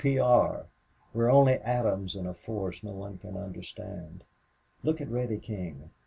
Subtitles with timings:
[0.01, 0.17] P.
[0.17, 0.65] R.
[1.13, 4.23] We're only atoms in a force no one can understand....
[4.81, 5.91] Look at Reddy King.